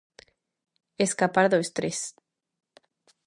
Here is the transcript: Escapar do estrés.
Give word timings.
Escapar 1.05 1.45
do 1.51 1.63
estrés. 1.65 1.99